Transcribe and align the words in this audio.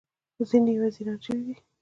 ځینې 0.49 0.71
یې 0.75 0.79
وزیران 0.83 1.17
شوي 1.25 1.41
دي. 1.47 1.55